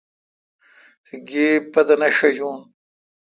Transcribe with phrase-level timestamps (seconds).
[1.03, 2.57] تی گیب پتہ نہ ݭاجون۔